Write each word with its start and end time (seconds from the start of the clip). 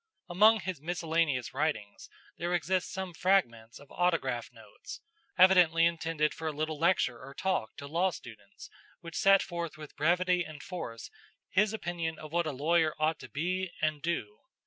Among 0.29 0.59
his 0.61 0.81
miscellaneous 0.81 1.53
writings 1.53 2.09
there 2.39 2.55
exist 2.55 2.91
some 2.91 3.13
fragments 3.13 3.77
of 3.77 3.91
autograph 3.91 4.51
notes, 4.51 4.99
evidently 5.37 5.85
intended 5.85 6.33
for 6.33 6.47
a 6.47 6.51
little 6.51 6.79
lecture 6.79 7.19
or 7.23 7.35
talk 7.35 7.75
to 7.77 7.85
law 7.85 8.09
students 8.09 8.67
which 9.01 9.13
set 9.15 9.43
forth 9.43 9.77
with 9.77 9.95
brevity 9.95 10.43
and 10.43 10.63
force 10.63 11.11
his 11.51 11.71
opinion 11.71 12.17
of 12.17 12.31
what 12.31 12.47
a 12.47 12.51
lawyer 12.51 12.95
ought 12.97 13.19
to 13.19 13.29
be 13.29 13.69
and 13.79 14.01
do. 14.01 14.39